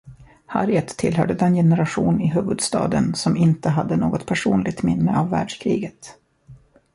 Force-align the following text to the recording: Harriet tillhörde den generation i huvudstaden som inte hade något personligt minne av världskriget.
Harriet 0.45 0.87
tillhörde 0.97 1.33
den 1.35 1.53
generation 1.53 2.21
i 2.21 2.27
huvudstaden 2.27 3.15
som 3.15 3.37
inte 3.37 3.69
hade 3.69 3.95
något 3.95 4.25
personligt 4.25 4.83
minne 4.83 5.19
av 5.19 5.29
världskriget. 5.29 6.13